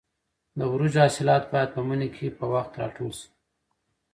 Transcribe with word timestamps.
د 0.57 0.59
وریژو 0.73 1.01
حاصلات 1.05 1.43
باید 1.53 1.69
په 1.75 1.81
مني 1.87 2.09
کې 2.15 2.27
په 2.37 2.45
وخت 2.53 2.71
راټول 2.81 3.11
شي. 3.19 3.29